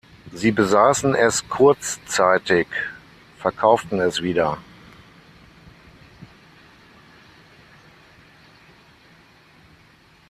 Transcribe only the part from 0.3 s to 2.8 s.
Sie besaßen es kurzzeitig